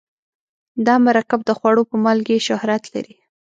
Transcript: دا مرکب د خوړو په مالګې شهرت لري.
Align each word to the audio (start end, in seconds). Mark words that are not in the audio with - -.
دا 0.85 0.95
مرکب 1.05 1.39
د 1.45 1.49
خوړو 1.57 1.83
په 1.89 1.95
مالګې 2.03 2.37
شهرت 2.47 2.83
لري. 2.93 3.15